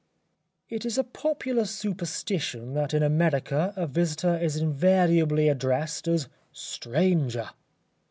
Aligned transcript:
It 0.67 0.83
is 0.83 0.97
a 0.97 1.03
popular 1.03 1.63
superstition 1.65 2.73
that 2.73 2.91
in 2.91 3.03
America 3.03 3.71
a 3.75 3.85
visitor 3.85 4.35
is 4.35 4.55
invariably 4.57 5.47
addressed 5.47 6.07
as 6.07 6.25
ŌĆ£Stranger. 6.55 7.51